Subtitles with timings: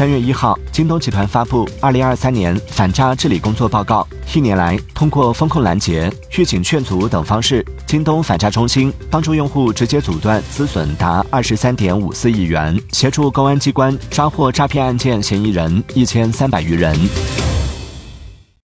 [0.00, 4.08] 三月一号京东集团发布二零二三年反诈治理工作报告。
[4.34, 17.49] 一年来通过风控拦截预警劝阻等方式京东反诈中心帮助用户直接阻断资损达二十三点五四亿元协助公安机关抓获诈骗案件嫌疑人一千三百余人。